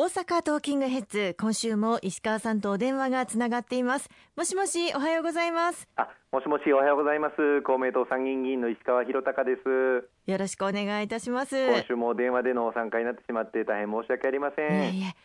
[0.00, 4.08] 大阪トーキングヘッズ今週も石川さんとお電話がつながっています。
[4.36, 5.88] もしもしおはようございます。
[5.96, 7.62] あもしもしおはようございます。
[7.62, 10.30] 公明党参議院議員の石川博隆です。
[10.30, 11.56] よろしくお願いいたします。
[11.66, 14.94] 今週も電話での参加になってしまって大変申し訳ありません。
[14.94, 15.16] いえいえ。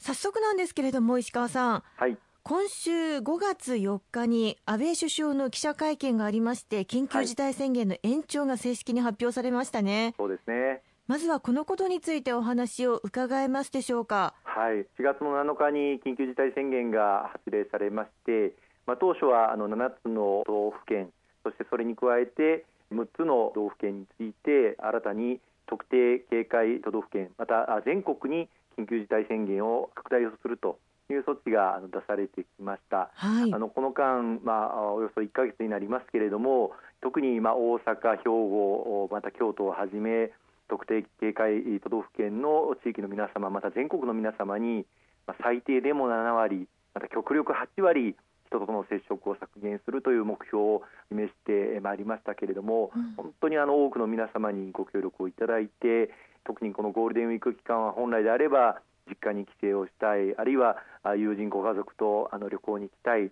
[0.00, 1.84] 早速なんですけれども石川さん。
[1.94, 2.18] はい。
[2.42, 14.34] 今週5月4日に安倍首相の記者会見がありまして緊急事態宣言の延長が正式に発表されましたね、そうですねまずはこのことについてお話を伺えますでしょうか。
[14.44, 14.86] はい。
[15.00, 18.54] 4月の7日に緊急事態宣言が発令されまして
[18.88, 21.10] まあ、当初はあの7つの道府県
[21.44, 28.48] そしてそれに加えて6つの道府県について新たに特定警戒都道府県また全国に
[28.78, 30.78] 緊急事態宣言を拡大をすると
[31.10, 36.72] いう措置が出されてきました、はい、あのこの間、まあ、およそ1か月になりますけれども
[37.02, 40.32] 特に、まあ、大阪、兵庫また京都をはじめ
[40.68, 44.86] 特定警戒都道府県の地域の皆様また全国の皆様に、
[45.26, 48.14] まあ、最低でも7割また極力8割
[48.48, 56.10] 人との接触を削減するという目標を示してまいりましたけれども、うん、本当にあの多くの皆様にご協力をいただいて
[56.44, 60.76] 特にこのゴールデンウィーク期間は本来であれば実家に帰省をしたいあるいは
[61.16, 63.30] 友人ご家族とあの旅行に行きたい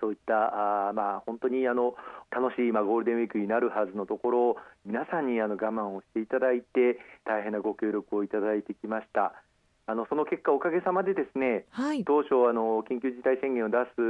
[0.00, 1.94] そういったあ、まあ、本当にあの
[2.30, 9.34] 楽しい、まあ、ゴールデンウィークになるはずのところ皆さんにあの我慢をしていただいて大変なご協力をいただいてきました。
[9.88, 14.02] あのその結果、おかげさまでですね、はい、当初あの、緊急事態宣言を出す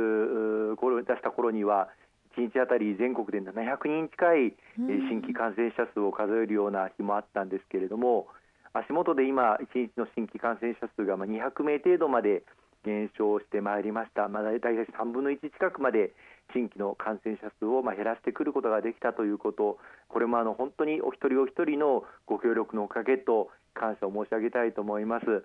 [1.04, 1.90] 出した頃には、
[2.38, 8.26] 1日あたり全国で700人近い新規感染者数を数えるような日もあったんですけれども、
[8.72, 12.42] 足元で今、1日の新規感染者数が200名程度まで
[12.86, 16.12] 減少してまいりました、まあ、大体3分の1近くまで
[16.54, 25.44] 新規の感染者数をま減らしてくることができたということ、これもあの本当にお一人お一人のご協力のおかげと感謝を申し上げたいと思います。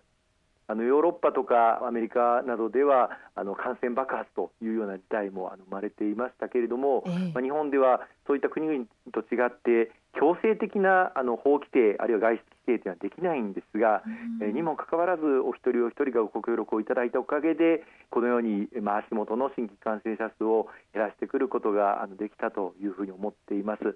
[0.71, 14.01] あのヨーロッパとかアメリカなどではあの感染爆発というような事態もあの生まれていましたけれども、ええ、まあ、日本ではそういった国々と違って強制的なあの法規定あるいは外出規定というのはできないんですが、
[14.39, 23.95] うん、えにもかかわらずお一人お一人がご協力をいただいたおかげでこのように、まあ、足元の新規感染者数を減らしてくることがあのできたというふうに思っています。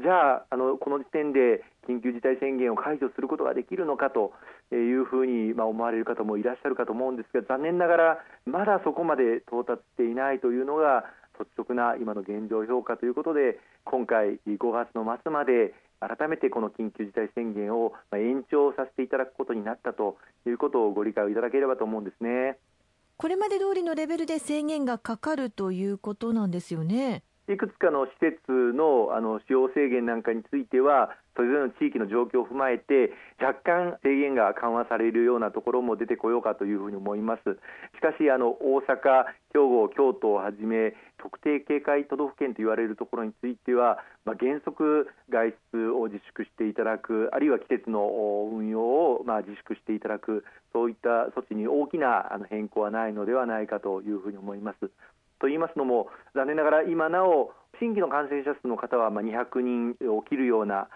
[0.00, 4.32] じゃああのこの時点で緊急事態宣言を解除することができるのかと
[4.72, 11.04] いうふうに、まあ、思われる方もいらっしゃるかと思うんですが残念ながらまだそこまで到達していないというのが
[11.38, 22.56] 率直な今の現状評価ということで今回5月の末まで改めてこの緊急事態宣言を延長させていただくことになったということをご理解いただければと思うんですね。
[23.18, 27.22] これまで通りのレベルで制限がかかるということなんですよね。
[27.52, 33.10] いくつかの施設のあの使用制限なんかについてはそれぞれの地域の状況を踏まえて
[33.42, 37.42] 若干制限が緩和されるようなところも出てこようかというふうに思います
[37.96, 48.06] しかしあの大阪、兵庫、京都をはじめ特定警戒都道府県と言われるところについては、まあ、原則外出を自粛していただくあるいは季節の
[48.52, 54.90] 運用をまあ自粛していただくそういった措置に大きなあの変更はないのではないかというふうに思います。
[55.40, 60.88] と言いますのも残念ながら今なお新規の感染者数の方はま200人を切るような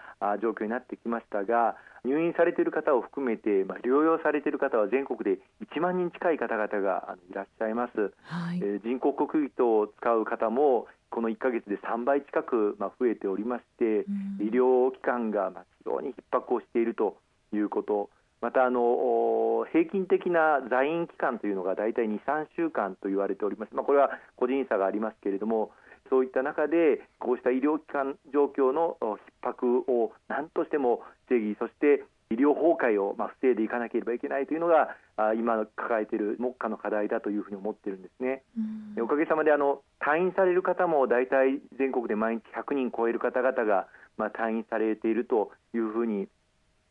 [0.43, 5.41] 状況になってきましたが入院されている方を含めて、ま療養されている方は全国で
[5.75, 14.05] 1万人近い方々がいらっしゃいます、はい、えー、人工呼吸器を使う方もこの1か月で3倍近くま増えておりまして、
[14.45, 17.17] 医療機関がま非常に逼迫をしていると
[17.55, 18.11] いうこと
[18.45, 25.71] またあの平均的な在院期間というのが大体2、3週間と言われております、まあ、これは個人差がありますけれども、
[26.11, 34.95] そういった中で、こうした医療機関状況の逼迫を何としても防ぎ、そして医療崩壊をま防いでいかなければいけないというのが、
[35.41, 38.43] 今抱えている目下の課題だというふうに思っているんですね。
[39.01, 43.89] おかげさまであの退院される方も大体全国で毎日100人超える方々が
[44.19, 46.29] まあ退院されているというふうに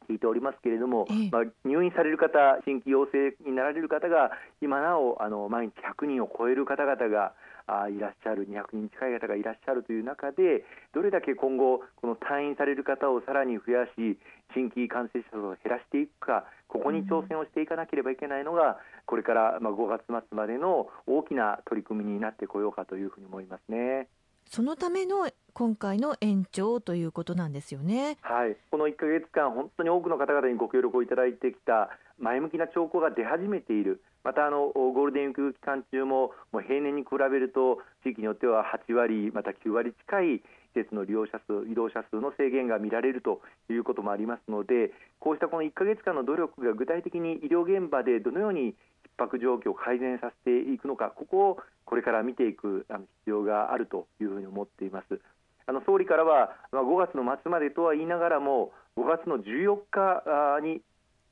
[0.10, 4.32] 聞いておりますけれども、ええ、まあ、入院される方、新規陽性になられる方が
[4.62, 7.34] 今なおあの毎日100人を超える方々が
[7.66, 14.20] あいらっしゃる200人近い方がいらっしゃるという中でどれだけ今後この退院される方をさらに増やし
[14.54, 16.44] 新規感染者数を減らしていくか
[16.74, 24.08] ここに挑戦をしていかなければいけないのが、これからまあ5月末までの大きな取り組みになってこようかというふうに思いますね。
[24.46, 28.18] そのための今回の延長ということなんですよね。
[28.22, 40.42] はい、この1か月間、本当に多くの方々にご協力をいただいてきた前向きな兆候が出始めている、またあのゴールデンウィーク期間中ももう平年に比べると地域によっては8割、また9割近い施
[40.74, 48.76] 設の利用者数、移動者数の制限が見られるということもありますので、こうしたこの1か月間の努力が具体的に医療現場でどのように
[49.18, 55.20] 迫状況を改善させていくのか、ここをこれから見ていく必要があるというふうに思っています。
[55.66, 60.82] あの総理からは5月の末までとは言いながらも5月の14日に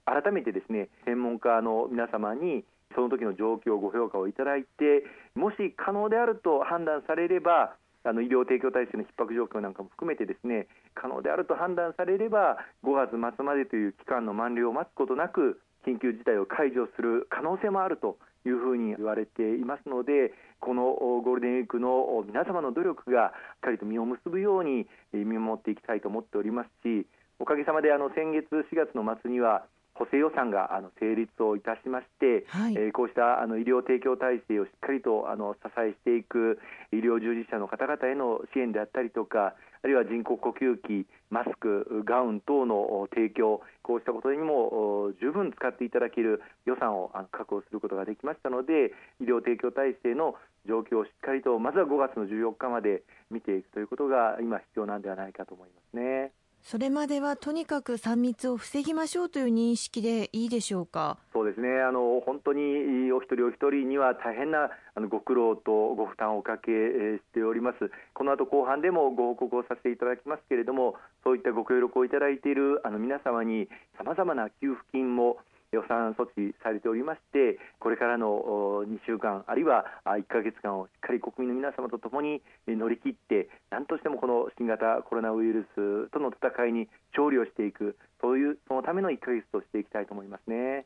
[0.06, 2.64] 改めてですね専門家の皆様に
[2.96, 5.04] その時の状況をご評価をいただいて
[5.36, 27.06] もし可能であると判断されればあの医療提供体制の逼迫状況なんかも含めてですね可能であると判断されれば5月末までという期間の満了を待つことなく緊急事態を解除する可能性もあるというふうに言われていますのでこのゴールデンウィークの皆様の努力がしっかりと実を結ぶように見守っていきたいと思っておりますし
[27.40, 36.60] おかげさまであの先月4月の末には補正予算があの成立をいたしまして、はい、えー、こうしたあの医療提供体制をしっかりとあの支えしていく
[36.92, 50.36] 医療従事者の方々への支援であったりとかあるいは人工呼吸器、マスク、ガウン等の提供、こうしたことにも十分使っていただける予算を確保することができましたので、医療提供体制の
[50.68, 56.32] 状況をしっかりと、まずは5月の14日まで見ていくということが、今、必要なんではないかと思いますね。
[56.64, 61.18] それまではとにかく3密を防ぎましょうという認識でいいでしょうか？
[61.34, 61.82] そうですね。
[61.82, 67.92] あの本当にお一人お一人には大変なあのご苦労とご負担をおかけしております。
[68.14, 73.68] この後後半でもご報告をさせていただきますけれども、そういったご協力をいただいているあの皆様に
[73.98, 75.38] さまざまな給付金も
[75.72, 90.86] 予算措置されておりましてこれからの2週間あるいは1か月間をしっかり国民の皆様とともに乗り切って何としてもこの新型コロナウイルスとの戦いに勝利をしていくそういうそのための1か月としていきたいと思いますね。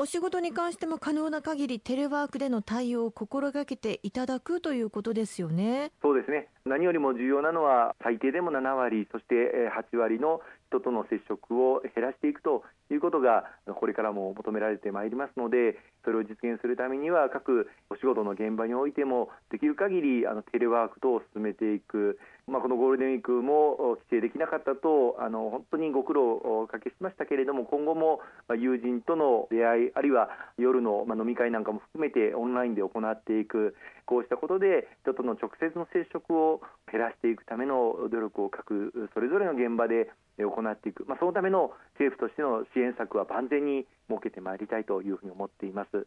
[0.00, 5.90] お仕事に関しても可能な限りテレワークでの対応を心がけていただくということですよね。
[6.00, 6.46] そうですね。
[6.64, 9.34] 何よりも重要なのは最低でも7割、そして
[9.92, 12.62] 8割の人との接触を減らしていくと
[12.92, 22.18] いうことがこれからも求められてまいりますのでそれを実現するためには各お仕事の現場においてもできる限りあのテレワーク等を進めていく、
[22.48, 36.60] まあ、このゴールデンウィークも規制できなかったとあの本当にご苦労をおかけしましたけれども今後も友人との出会いあるいは夜の飲み会なんかも含めてオンラインで行っていくこうしたことで人との直接の接触を
[36.90, 46.06] 減らしていくための努力を各それぞれの現場で行っていく、まあ、そのための政府としての支援策は万全に設けてまいりたいというふうに思っています。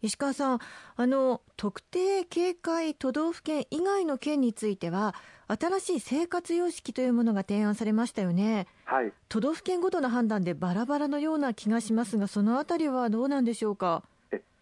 [0.00, 0.58] 石川さん
[0.96, 5.14] あの特定警戒都道府県以外の県については
[5.48, 14.02] 新しい生活様式というものが提案されましたよね、はい、都道府県ごとの判断でバラバラのような気がしますがそのあたりはどうなんでしょうか？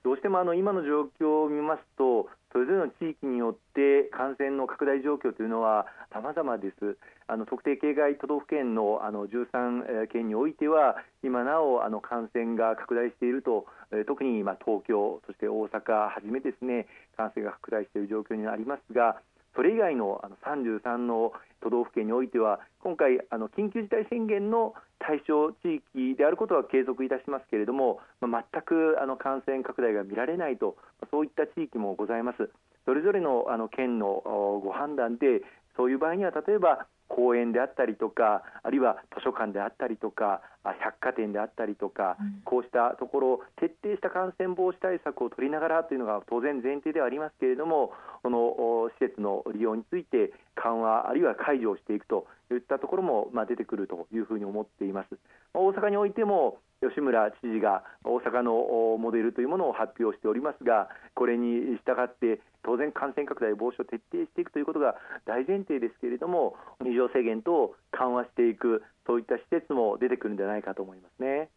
[0.06, 6.96] どうしてもあの今の状況を見ますとそれぞれの地域によって感染の拡大状況というのは様々です。
[7.26, 10.94] あの特定警戒都道府県のあの13県においては
[11.24, 13.66] 今なおあの感染が拡大していると、
[14.06, 16.86] 特に今東京そして大阪はじめですね
[17.16, 19.18] 感染が拡大している状況になりますが
[19.56, 21.32] それ以外のあの33の
[21.62, 30.76] 都道府県においては今回あの緊急事態宣言の対象地域であることは継続いたしますけれども、まあ、全くあの感染拡大が見られないと
[31.10, 32.50] そういった地域もございます。
[32.84, 34.22] それぞれのあの県の
[34.62, 35.42] ご判断で
[35.76, 40.42] そういう場合には例えば公園であったりとかあるいは図書館であったりとか
[40.82, 47.92] 百貨店であったりとか、うん、こうしたところ徹底した感染防止対策を取りながらというのが当然前提ではありますけれども
[48.22, 55.16] この施設の利用について緩和あるいは解除をしていくといったところもまあ出てくるというふうに思っています。
[55.54, 58.52] 大阪においても吉村知事が大阪の
[58.98, 71.48] モデルというものを発表しておりますがこれに従って当然感染拡大防止を徹底していくということが大前提ですけれども入場制限等を緩和していくそういった施設も出てくるんじゃないかと思いますね。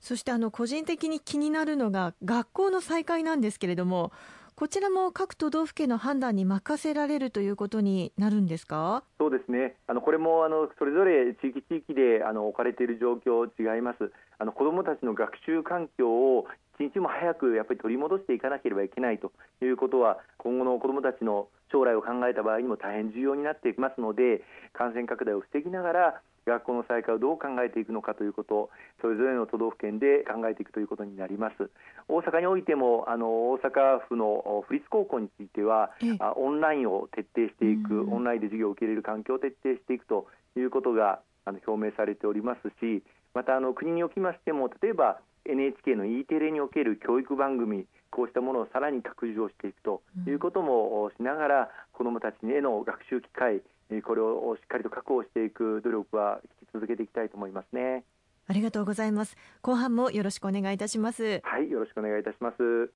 [0.00, 4.12] そしてあの個人的に気になるのが学校の再開なんですけれども
[4.56, 9.02] こちらも各都道府県の判断に任せられるということになるんですか？
[9.18, 16.46] そうですね、あのこれもあのそれぞれ地域地域であの置かれている状況違います、あの子どもたちの学習環境を
[16.78, 28.70] 一日も早くやっぱり取り戻していかなければいけないということは、今後の子どもたちの将来を考えた場合にも大変重要になっていきますので、感染拡大を防ぎながら、学校の再開をどう考えていくのかということ
[29.00, 31.70] それぞれの都道府県で考えていくということになります。
[32.08, 35.90] 大阪においてもあの大阪府の府立高校については
[36.36, 43.02] オンラインを徹底していく、オンラインで授業を受け入れる環境を徹底していくということがあの表明されておりますし
[43.34, 53.60] またあの国におきましても例えば NHK の E テレにおける教育番組こうしたものをさらに拡充をしていくということもしながら子どもたちへの学習機会
[54.02, 58.04] これをしっかりと確保していく努力は引き続けていきたいと思いますね。
[58.46, 59.36] ありがとうございます。
[59.62, 61.40] 後半もよろしくお願いいたします。
[61.44, 62.92] はい、よろしくお願いいたします。